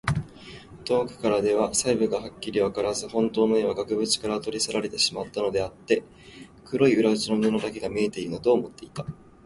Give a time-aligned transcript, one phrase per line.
[0.83, 6.01] 遠くからでは細部がはっきりわからず、ほんとうの絵は額ぶちから取り去られてしまったのであって、
[6.65, 9.05] 黒い裏打ちの布だけが見えているのだ、と思っていた。